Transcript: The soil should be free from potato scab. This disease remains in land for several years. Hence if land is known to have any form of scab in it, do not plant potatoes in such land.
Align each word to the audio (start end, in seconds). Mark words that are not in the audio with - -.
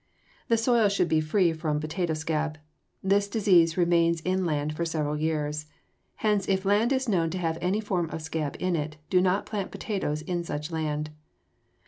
The 0.47 0.57
soil 0.57 0.89
should 0.89 1.07
be 1.07 1.21
free 1.21 1.53
from 1.53 1.79
potato 1.79 2.15
scab. 2.15 2.57
This 3.03 3.27
disease 3.27 3.77
remains 3.77 4.19
in 4.21 4.47
land 4.47 4.75
for 4.75 4.83
several 4.83 5.15
years. 5.15 5.67
Hence 6.15 6.49
if 6.49 6.65
land 6.65 6.91
is 6.91 7.07
known 7.07 7.29
to 7.29 7.37
have 7.37 7.59
any 7.61 7.79
form 7.81 8.09
of 8.09 8.23
scab 8.23 8.55
in 8.59 8.75
it, 8.75 8.97
do 9.11 9.21
not 9.21 9.45
plant 9.45 9.69
potatoes 9.69 10.23
in 10.23 10.43
such 10.43 10.71
land. 10.71 11.11